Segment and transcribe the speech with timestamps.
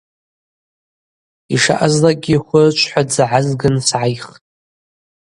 [1.53, 4.39] Йшаъазлакӏгьи хвырчвхӏва дзы гӏазгын сгӏайхтӏ.